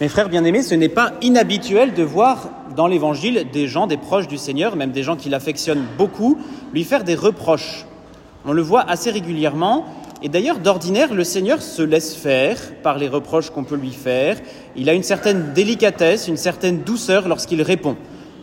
[0.00, 4.26] Mes frères bien-aimés, ce n'est pas inhabituel de voir dans l'Évangile des gens, des proches
[4.26, 6.36] du Seigneur, même des gens qui l'affectionnent beaucoup,
[6.72, 7.86] lui faire des reproches.
[8.44, 9.84] On le voit assez régulièrement.
[10.20, 14.36] Et d'ailleurs, d'ordinaire, le Seigneur se laisse faire par les reproches qu'on peut lui faire.
[14.74, 17.96] Il a une certaine délicatesse, une certaine douceur lorsqu'il répond.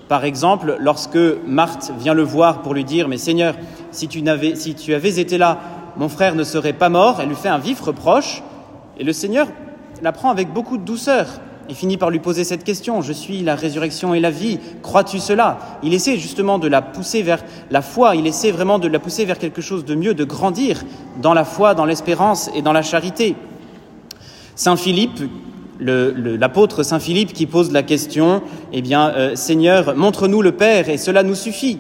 [0.08, 3.56] Par exemple, lorsque Marthe vient le voir pour lui dire Mais Seigneur,
[3.92, 4.24] si tu,
[4.56, 5.60] si tu avais été là,
[5.98, 8.42] mon frère ne serait pas mort, elle lui fait un vif reproche.
[8.98, 9.48] Et le Seigneur
[10.02, 11.28] la prend avec beaucoup de douceur.
[11.70, 15.20] Il finit par lui poser cette question, je suis la résurrection et la vie, crois-tu
[15.20, 15.60] cela?
[15.84, 19.24] Il essaie justement de la pousser vers la foi, il essaie vraiment de la pousser
[19.24, 20.84] vers quelque chose de mieux, de grandir
[21.22, 23.36] dans la foi, dans l'espérance et dans la charité.
[24.56, 25.22] Saint Philippe,
[25.80, 28.42] l'apôtre Saint Philippe qui pose la question,
[28.74, 31.80] eh bien, euh, Seigneur, montre-nous le Père et cela nous suffit.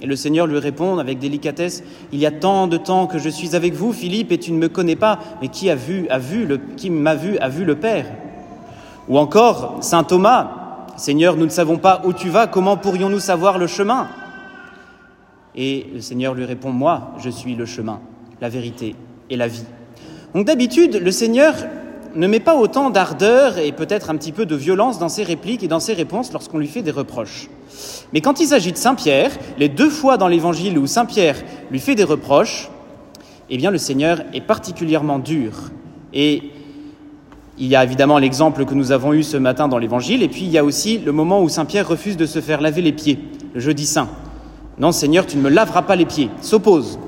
[0.00, 1.82] Et le Seigneur lui répond avec délicatesse,
[2.12, 4.58] Il y a tant de temps que je suis avec vous, Philippe, et tu ne
[4.58, 7.76] me connais pas, mais qui a vu, a vu qui m'a vu, a vu le
[7.76, 8.06] Père.
[9.08, 13.58] Ou encore, Saint Thomas, Seigneur, nous ne savons pas où tu vas, comment pourrions-nous savoir
[13.58, 14.08] le chemin?
[15.54, 18.00] Et le Seigneur lui répond, Moi, je suis le chemin,
[18.40, 18.94] la vérité
[19.30, 19.64] et la vie.
[20.34, 21.54] Donc d'habitude, le Seigneur
[22.14, 25.62] ne met pas autant d'ardeur et peut-être un petit peu de violence dans ses répliques
[25.62, 27.48] et dans ses réponses lorsqu'on lui fait des reproches.
[28.12, 31.36] Mais quand il s'agit de Saint Pierre, les deux fois dans l'Évangile où Saint Pierre
[31.70, 32.70] lui fait des reproches,
[33.50, 35.52] eh bien le Seigneur est particulièrement dur
[36.12, 36.50] et
[37.58, 40.42] il y a évidemment l'exemple que nous avons eu ce matin dans l'Évangile, et puis
[40.42, 42.92] il y a aussi le moment où Saint Pierre refuse de se faire laver les
[42.92, 43.18] pieds,
[43.54, 44.08] le jeudi saint.
[44.78, 46.98] Non, Seigneur, tu ne me laveras pas les pieds, s'oppose.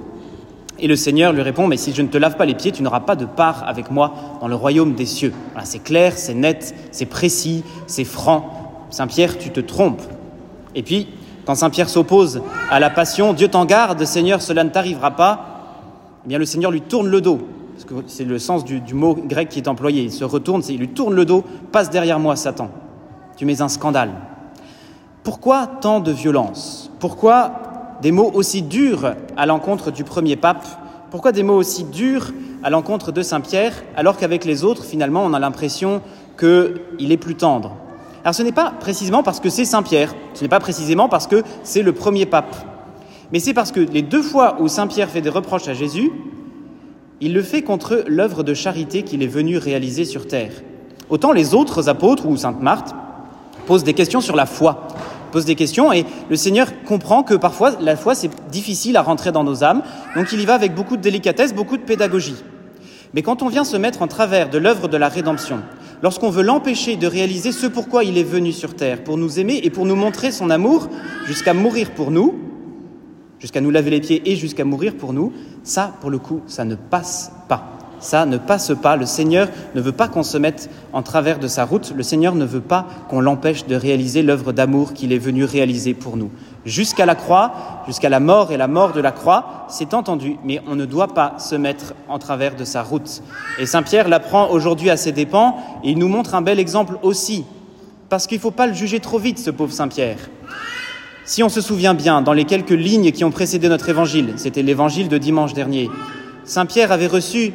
[0.78, 2.82] Et le Seigneur lui répond, mais si je ne te lave pas les pieds, tu
[2.82, 5.34] n'auras pas de part avec moi dans le royaume des cieux.
[5.52, 8.86] Voilà, c'est clair, c'est net, c'est précis, c'est franc.
[8.90, 10.02] Saint Pierre, tu te trompes.
[10.74, 11.08] Et puis,
[11.47, 16.20] quand Saint Pierre s'oppose à la passion, Dieu t'en garde, Seigneur, cela ne t'arrivera pas,
[16.25, 17.41] eh bien le Seigneur lui tourne le dos
[17.78, 20.02] parce que c'est le sens du, mot grec qui est employé.
[20.02, 22.70] Il se retourne, il lui tourne le dos, passe derrière moi, Satan.
[23.36, 24.10] Tu mets un scandale.
[25.22, 26.91] Pourquoi tant de violence?
[26.98, 27.53] Pourquoi
[28.03, 30.66] des mots aussi durs à l'encontre du premier pape?
[31.12, 32.32] Pourquoi des mots aussi durs
[32.65, 36.03] à l'encontre de Saint Pierre, alors qu'avec les autres, finalement, on a l'impression
[36.37, 37.76] qu'il est plus tendre?
[38.24, 41.26] Alors ce n'est pas précisément parce que c'est Saint Pierre, ce n'est pas précisément parce
[41.26, 42.56] que c'est le premier pape,
[43.32, 46.10] mais c'est parce que les deux fois où Saint Pierre fait des reproches à Jésus,
[47.20, 50.52] il le fait contre l'œuvre de charité qu'il est venu réaliser sur terre.
[51.10, 52.94] Autant les autres apôtres ou Sainte Marthe
[53.66, 54.88] posent des questions sur la foi,
[55.30, 59.30] posent des questions et le Seigneur comprend que parfois la foi c'est difficile à rentrer
[59.30, 59.82] dans nos âmes,
[60.16, 62.36] donc il y va avec beaucoup de délicatesse, beaucoup de pédagogie.
[63.14, 65.60] Mais quand on vient se mettre en travers de l'œuvre de la rédemption,
[66.03, 69.60] lorsqu'on veut l'empêcher de réaliser ce pourquoi il est venu sur terre, pour nous aimer
[69.62, 70.88] et pour nous montrer son amour
[71.26, 72.34] jusqu'à mourir pour nous,
[73.38, 75.32] jusqu'à nous laver les pieds et jusqu'à mourir pour nous,
[75.62, 77.75] ça, pour le coup, ça ne passe pas.
[78.00, 78.97] Ça ne passe pas.
[78.97, 81.92] Le Seigneur ne veut pas qu'on se mette en travers de sa route.
[81.97, 85.94] Le Seigneur ne veut pas qu'on l'empêche de réaliser l'œuvre d'amour qu'il est venu réaliser
[85.94, 86.30] pour nous.
[86.68, 87.52] Jusqu'à la croix,
[87.86, 91.14] jusqu'à la mort et la mort de la croix, c'est entendu, mais on ne doit
[91.14, 93.22] pas se mettre en travers de sa route.
[93.58, 96.98] Et Saint Pierre l'apprend aujourd'hui à ses dépens et il nous montre un bel exemple
[97.02, 97.46] aussi.
[98.10, 100.18] Parce qu'il ne faut pas le juger trop vite, ce pauvre Saint Pierre.
[101.24, 104.62] Si on se souvient bien, dans les quelques lignes qui ont précédé notre évangile, c'était
[104.62, 105.88] l'évangile de dimanche dernier,
[106.44, 107.54] Saint Pierre avait reçu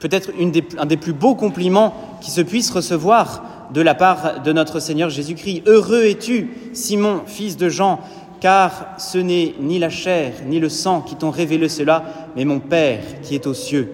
[0.00, 0.30] peut-être
[0.78, 3.42] un des plus beaux compliments qui se puisse recevoir
[3.72, 5.62] de la part de notre Seigneur Jésus-Christ.
[5.66, 8.00] Heureux es-tu, Simon, fils de Jean,
[8.40, 12.04] car ce n'est ni la chair ni le sang qui t'ont révélé cela,
[12.36, 13.92] mais mon Père qui est aux cieux.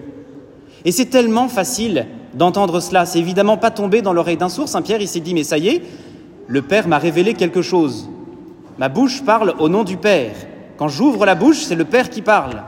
[0.85, 3.05] Et c'est tellement facile d'entendre cela.
[3.05, 4.69] C'est évidemment pas tombé dans l'oreille d'un sourd.
[4.69, 5.81] Saint Pierre, il s'est dit, mais ça y est,
[6.47, 8.09] le Père m'a révélé quelque chose.
[8.77, 10.35] Ma bouche parle au nom du Père.
[10.77, 12.61] Quand j'ouvre la bouche, c'est le Père qui parle.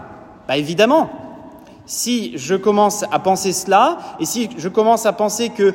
[0.48, 1.10] Bah évidemment,
[1.86, 5.74] si je commence à penser cela, et si je commence à penser que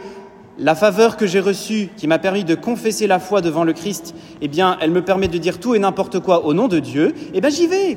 [0.58, 4.14] la faveur que j'ai reçue, qui m'a permis de confesser la foi devant le Christ,
[4.40, 7.14] eh bien, elle me permet de dire tout et n'importe quoi au nom de Dieu,
[7.32, 7.96] eh bien, j'y vais.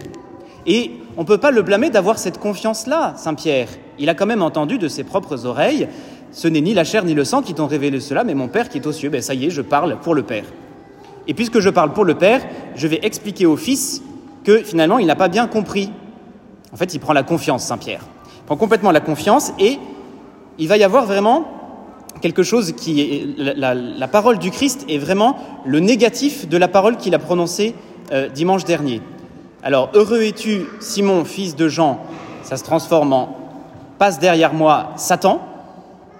[0.65, 3.67] Et on ne peut pas le blâmer d'avoir cette confiance-là, Saint Pierre.
[3.99, 5.87] Il a quand même entendu de ses propres oreilles,
[6.31, 8.67] ce n'est ni la chair ni le sang qui t'ont révélé cela, mais mon Père
[8.67, 9.09] qui est aux cieux.
[9.09, 10.45] Ben, ça y est, je parle pour le Père.
[11.27, 12.41] Et puisque je parle pour le Père,
[12.75, 14.01] je vais expliquer au Fils
[14.43, 15.91] que finalement il n'a pas bien compris.
[16.73, 18.01] En fait, il prend la confiance, Saint Pierre.
[18.39, 19.79] Il prend complètement la confiance et
[20.59, 21.45] il va y avoir vraiment
[22.21, 23.27] quelque chose qui est.
[23.37, 27.75] La, parole du Christ est vraiment le négatif de la parole qu'il a prononcée
[28.11, 29.01] euh, dimanche dernier.
[29.63, 31.99] Alors, heureux es-tu, Simon, fils de Jean,
[32.43, 33.37] ça se transforme en
[33.97, 35.41] passe derrière moi, Satan.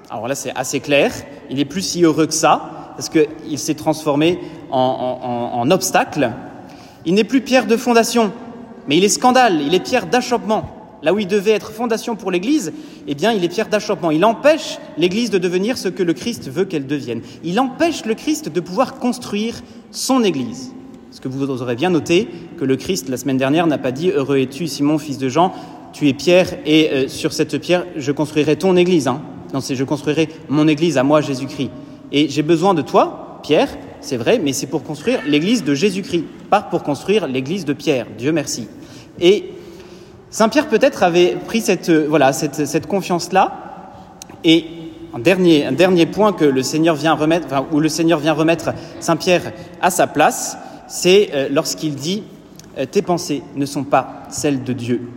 [0.10, 1.12] Alors là, c'est assez clair.
[1.50, 4.40] Il est plus si heureux que ça parce qu'il s'est transformé
[4.72, 6.32] en, obstacle.
[7.06, 8.32] Il n'est plus pierre de fondation,
[8.88, 10.75] mais il est scandale, il est pierre d'achoppement.
[11.06, 12.74] Là où il devait être fondation pour l'Église,
[13.08, 14.10] eh bien, il est pierre d'achoppement.
[14.10, 17.22] Il empêche l'Église de devenir ce que le Christ veut qu'elle devienne.
[17.44, 19.62] Il empêche le Christ de pouvoir construire
[19.92, 20.74] son Église.
[21.12, 24.10] Parce que vous aurez bien noté que le Christ, la semaine dernière, n'a pas dit
[24.10, 25.54] Heureux es-tu, Simon, fils de Jean,
[25.94, 29.08] tu es pierre, et euh, sur cette pierre, je construirai ton Église.
[29.08, 29.22] Hein.
[29.54, 31.70] Non, c'est je construirai mon Église à moi, Jésus-Christ.
[32.12, 33.70] Et j'ai besoin de toi, Pierre,
[34.02, 38.08] c'est vrai, mais c'est pour construire l'Église de Jésus-Christ, pas pour construire l'Église de Pierre.
[38.18, 38.68] Dieu merci.
[39.22, 39.46] Et
[40.36, 43.54] Saint Pierre peut-être avait pris cette, euh, confiance-là.
[44.44, 44.66] Et
[45.14, 49.54] un dernier, point que le Seigneur vient remettre, où le Seigneur vient remettre Saint Pierre
[49.82, 50.58] à sa place,
[50.90, 52.24] c'est euh, lorsqu'il dit
[52.78, 55.08] euh, Tes pensées ne sont pas celles de Dieu.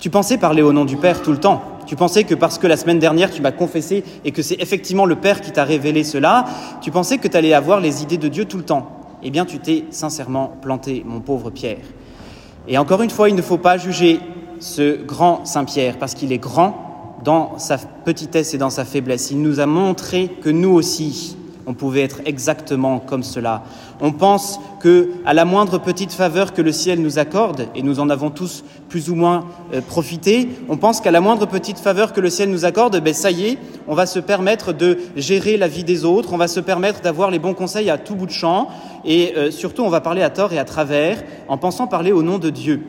[0.00, 1.62] Tu pensais parler au nom du Père tout le temps.
[1.86, 5.06] Tu pensais que parce que la semaine dernière tu m'as confessé et que c'est effectivement
[5.06, 6.46] le Père qui t'a révélé cela,
[6.80, 8.90] tu pensais que tu allais avoir les idées de Dieu tout le temps.
[9.22, 11.78] Eh bien, tu t'es sincèrement planté, mon pauvre Pierre.
[12.68, 14.20] Et encore une fois, il ne faut pas juger
[14.58, 19.30] ce grand Saint Pierre parce qu'il est grand dans sa petitesse et dans sa faiblesse.
[19.30, 21.36] Il nous a montré que nous aussi,
[21.66, 23.64] on pouvait être exactement comme cela.
[24.00, 27.98] On pense que à la moindre petite faveur que le ciel nous accorde, et nous
[27.98, 32.12] en avons tous plus ou moins euh, profité, on pense qu'à la moindre petite faveur
[32.12, 33.58] que le ciel nous accorde, ben ça y est,
[33.88, 37.30] on va se permettre de gérer la vie des autres, on va se permettre d'avoir
[37.30, 38.68] les bons conseils à tout bout de champ,
[39.04, 42.22] et euh, surtout on va parler à tort et à travers, en pensant parler au
[42.22, 42.82] nom de Dieu.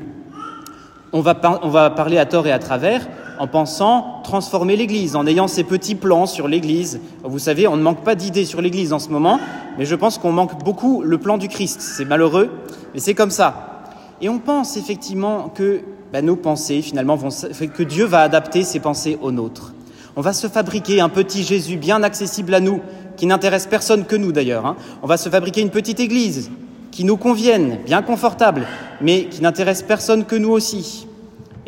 [1.13, 3.07] On va, on va parler à tort et à travers
[3.39, 6.99] en pensant transformer l'Église, en ayant ces petits plans sur l'Église.
[7.23, 9.39] Vous savez, on ne manque pas d'idées sur l'Église en ce moment,
[9.77, 11.81] mais je pense qu'on manque beaucoup le plan du Christ.
[11.81, 12.49] C'est malheureux,
[12.93, 13.83] mais c'est comme ça.
[14.21, 15.81] Et on pense effectivement que
[16.11, 19.73] ben, nos pensées, finalement, vont, que Dieu va adapter ses pensées aux nôtres.
[20.15, 22.81] On va se fabriquer un petit Jésus bien accessible à nous,
[23.17, 24.65] qui n'intéresse personne que nous d'ailleurs.
[24.65, 24.75] Hein.
[25.03, 26.49] On va se fabriquer une petite Église
[26.91, 28.65] qui nous convienne, bien confortable,
[29.01, 31.07] mais qui n'intéresse personne que nous aussi.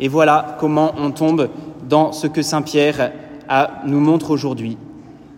[0.00, 1.50] Et voilà comment on tombe
[1.88, 3.12] dans ce que Saint Pierre
[3.86, 4.78] nous montre aujourd'hui.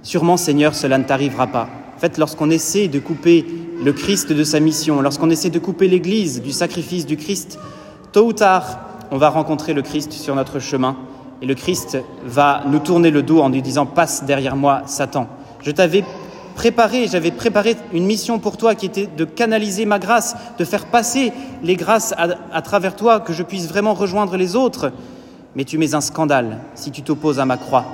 [0.02, 1.68] Sûrement, Seigneur, cela ne t'arrivera pas.
[1.96, 3.44] En fait, lorsqu'on essaie de couper
[3.84, 7.58] le Christ de sa mission, lorsqu'on essaie de couper l'Église du sacrifice du Christ,
[8.12, 8.80] tôt ou tard,
[9.10, 10.96] on va rencontrer le Christ sur notre chemin.
[11.40, 15.26] Et le Christ va nous tourner le dos en nous disant Passe derrière moi, Satan.
[15.60, 16.04] Je t'avais
[16.52, 20.86] préparé, j'avais préparé une mission pour toi qui était de canaliser ma grâce, de faire
[20.86, 21.32] passer
[21.62, 24.92] les grâces à, travers toi, que je puisse vraiment rejoindre les autres.
[25.54, 27.84] Mais tu mets un scandale si tu t'opposes à ma croix.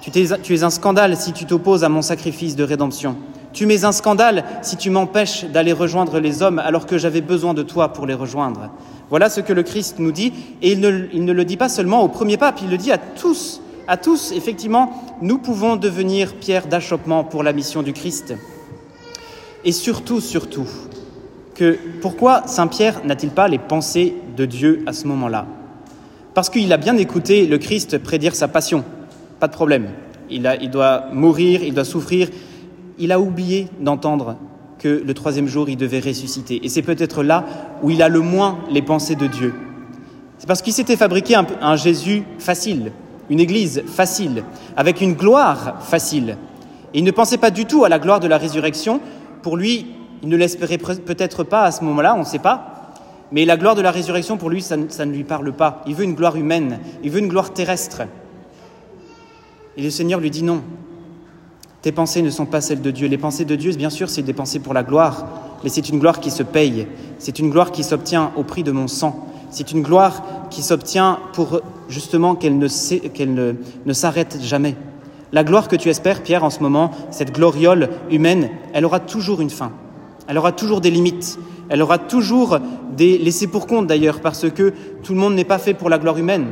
[0.00, 3.16] Tu, es un scandale si tu t'opposes à mon sacrifice de rédemption.
[3.52, 7.54] Tu mets un scandale si tu m'empêches d'aller rejoindre les hommes alors que j'avais besoin
[7.54, 8.70] de toi pour les rejoindre.
[9.10, 12.08] Voilà ce que le Christ nous dit, et il ne le dit pas seulement au
[12.08, 14.90] premier pape, il le dit à tous à tous, effectivement,
[15.20, 18.34] nous pouvons devenir pierre d'achoppement pour la mission du Christ.
[19.64, 20.66] Et surtout, surtout,
[21.54, 25.46] que pourquoi Saint Pierre n'a-t-il pas les pensées de Dieu à ce moment-là?
[26.34, 28.84] Parce qu'il a bien écouté le Christ prédire sa passion,
[29.38, 29.88] pas de problème.
[30.30, 32.28] Il, doit mourir, il doit souffrir.
[32.98, 34.36] Il a oublié d'entendre
[34.78, 36.64] que le troisième jour, il devait ressusciter.
[36.64, 37.44] Et c'est peut-être là
[37.82, 39.54] où il a le moins les pensées de Dieu.
[40.38, 42.90] C'est parce qu'il s'était fabriqué un Jésus facile,
[43.30, 44.44] une église facile,
[44.76, 46.36] avec une gloire facile.
[46.92, 49.00] Et il ne pensait pas du tout à la gloire de la résurrection.
[49.42, 49.86] Pour lui,
[50.22, 52.74] il ne l'espérait peut-être pas à ce moment-là, on ne sait pas.
[53.32, 55.82] Mais la gloire de la résurrection, pour lui, ça, ne lui parle pas.
[55.86, 58.02] Il veut une gloire humaine, il veut une gloire terrestre.
[59.76, 60.62] Et le Seigneur lui dit non.
[61.82, 63.08] Tes pensées ne sont pas celles de Dieu.
[63.08, 65.26] Les pensées de Dieu, bien sûr, c'est des pensées pour la gloire,
[65.62, 66.86] mais c'est une gloire qui se paye.
[67.18, 69.28] C'est une gloire qui s'obtient au prix de mon sang.
[69.50, 74.76] C'est une gloire qui s'obtient pour justement qu'elle ne, s'arrête jamais.
[75.32, 79.40] La gloire que tu espères, Pierre, en ce moment, cette gloriole humaine, elle aura toujours
[79.40, 79.72] une fin.
[80.28, 81.38] Elle aura toujours des limites.
[81.68, 82.58] Elle aura toujours
[82.96, 84.72] des laissés pour compte d'ailleurs, parce que
[85.02, 86.46] tout le monde n'est pas fait pour la gloire humaine.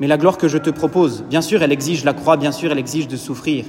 [0.00, 2.72] Mais la gloire que je te propose, bien sûr, elle exige la croix, bien sûr,
[2.72, 3.66] elle exige de souffrir.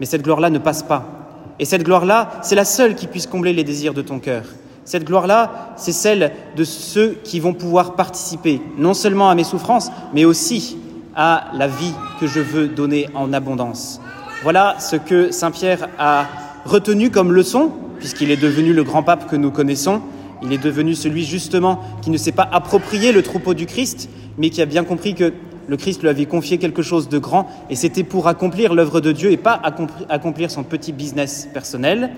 [0.00, 1.18] Mais cette gloire-là ne passe pas.
[1.58, 4.44] Et cette gloire-là, c'est la seule qui puisse combler les désirs de ton cœur.
[4.88, 9.90] Cette gloire-là, c'est celle de ceux qui vont pouvoir participer non seulement à mes souffrances,
[10.14, 10.78] mais aussi
[11.14, 14.00] à la vie que je veux donner en abondance.
[14.42, 16.24] Voilà ce que Saint Pierre a
[16.64, 20.00] retenu comme leçon, puisqu'il est devenu le grand pape que nous connaissons.
[20.42, 24.48] Il est devenu celui justement qui ne s'est pas approprié le troupeau du Christ, mais
[24.48, 25.34] qui a bien compris que
[25.66, 29.12] le Christ lui avait confié quelque chose de grand, et c'était pour accomplir l'œuvre de
[29.12, 29.60] Dieu et pas
[30.08, 32.08] accomplir son petit business personnel.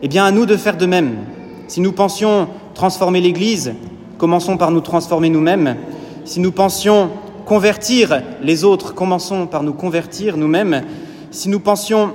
[0.00, 1.16] Eh bien, à nous de faire de même.
[1.68, 3.74] Si nous pensions transformer l'Église,
[4.18, 5.76] commençons par nous transformer nous-mêmes.
[6.24, 7.10] Si nous pensions
[7.44, 10.82] convertir les autres, commençons par nous convertir nous-mêmes.
[11.32, 12.12] Si nous pensions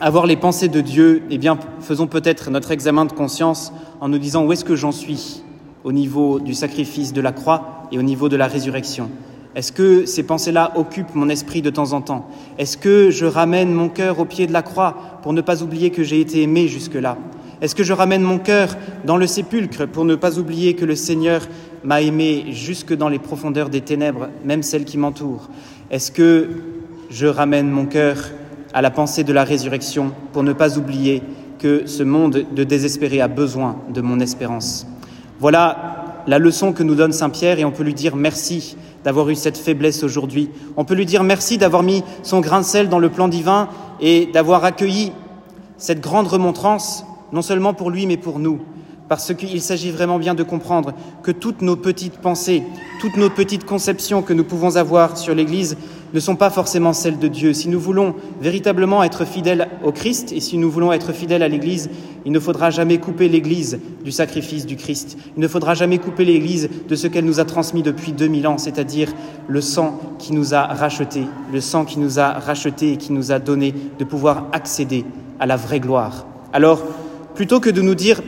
[0.00, 4.18] avoir les pensées de Dieu, eh bien, faisons peut-être notre examen de conscience en nous
[4.18, 5.42] disant où est-ce que j'en suis
[5.82, 9.10] au niveau du sacrifice de la croix et au niveau de la résurrection
[9.56, 12.28] Est-ce que ces pensées-là occupent mon esprit de temps en temps?
[12.58, 15.90] Est-ce que je ramène mon cœur au pied de la croix pour ne pas oublier
[15.90, 17.16] que j'ai été aimé jusque-là?
[17.62, 20.94] Est-ce que je ramène mon cœur dans le sépulcre pour ne pas oublier que le
[20.94, 21.42] Seigneur
[21.84, 25.48] m'a aimé jusque dans les profondeurs des ténèbres, même celles qui m'entourent?
[25.90, 26.48] Est-ce que
[27.08, 28.16] je ramène mon cœur
[28.74, 31.22] à la pensée de la résurrection pour ne pas oublier
[31.58, 34.86] que ce monde de désespéré a besoin de mon espérance?
[35.38, 39.28] Voilà la leçon que nous donne Saint Pierre et on peut lui dire merci d'avoir
[39.30, 40.50] eu cette faiblesse aujourd'hui.
[40.76, 43.68] On peut lui dire merci d'avoir mis son grain de sel dans le plan divin
[44.00, 45.12] et d'avoir accueilli
[45.78, 47.06] cette grande remontrance,
[47.36, 48.60] non seulement pour lui, mais pour nous.
[49.10, 52.62] Parce qu'il s'agit vraiment bien de comprendre que toutes nos petites pensées,
[52.98, 55.76] toutes nos petites conceptions que nous pouvons avoir sur l'Église
[56.14, 57.52] ne sont pas forcément celles de Dieu.
[57.52, 61.48] Si nous voulons véritablement être fidèles au Christ et si nous voulons être fidèles à
[61.48, 61.90] l'Église,
[62.24, 65.18] il ne faudra jamais couper l'Église du sacrifice du Christ.
[65.36, 68.56] Il ne faudra jamais couper l'Église de ce qu'elle nous a transmis depuis 2000 ans,
[68.56, 69.12] c'est-à-dire
[69.46, 73.30] le sang qui nous a rachetés, le sang qui nous a rachetés et qui nous
[73.30, 75.04] a donné de pouvoir accéder
[75.38, 76.26] à la vraie gloire.
[76.52, 76.82] Alors,
[77.36, 78.22] plutôt que de nous dire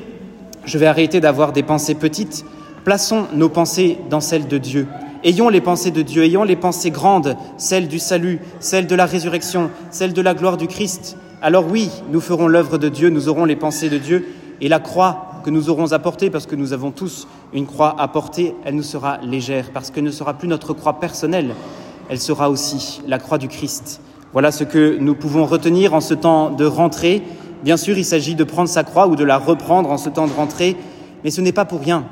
[0.65, 2.45] je vais arrêter d'avoir des pensées petites,
[2.85, 4.87] plaçons nos pensées dans celles de Dieu.
[5.25, 9.07] Ayons les pensées de Dieu, ayons les pensées grandes, celles du salut, celles de la
[9.07, 11.17] résurrection, celles de la gloire du Christ.
[11.41, 14.29] Alors oui, nous ferons l'œuvre de Dieu, nous aurons les pensées de Dieu,
[14.61, 18.09] et la croix que nous aurons apportée, parce que nous avons tous une croix à
[18.09, 21.55] porter, elle nous sera légère, parce que ne sera plus notre croix personnelle,
[22.11, 24.03] elle sera aussi la croix du Christ.
[24.35, 27.23] Voilà ce que nous pouvons retenir en ce temps de rentrée.
[27.63, 30.27] Bien sûr, il s'agit de prendre sa croix ou de la reprendre en ce temps
[30.27, 30.77] de rentrée,
[31.25, 32.05] mais ce n'est pas pour rien.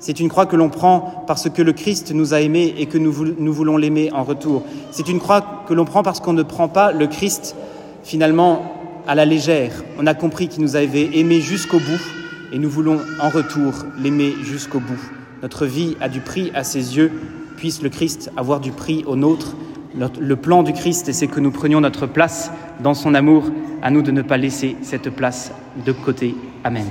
[0.00, 2.96] C'est une croix que l'on prend parce que le Christ nous a aimés et que
[2.96, 4.62] nous, voulons l'aimer en retour.
[4.90, 7.54] C'est une croix que l'on prend parce qu'on ne prend pas le Christ
[8.02, 8.62] finalement
[9.06, 9.84] à la légère.
[9.98, 12.00] On a compris qu'il nous avait aimés jusqu'au bout
[12.50, 15.10] et nous voulons en retour l'aimer jusqu'au bout.
[15.42, 17.12] Notre vie a du prix à ses yeux,
[17.58, 19.54] puisse le Christ avoir du prix au nôtre.
[19.94, 23.50] Le plan du Christ, c'est que nous prenions notre place dans son amour.
[23.82, 25.52] À nous de ne pas laisser cette place
[25.86, 26.34] de côté.
[26.64, 26.84] Amen.